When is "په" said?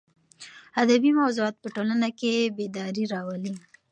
1.59-1.67